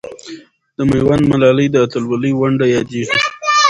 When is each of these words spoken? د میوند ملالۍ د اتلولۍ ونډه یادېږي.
د 0.77 0.79
میوند 0.89 1.23
ملالۍ 1.31 1.67
د 1.71 1.75
اتلولۍ 1.85 2.31
ونډه 2.35 2.65
یادېږي. 2.75 3.17